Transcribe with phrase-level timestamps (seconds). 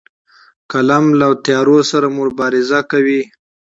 [0.71, 3.21] قلم له تیارو سره مبارزه کوي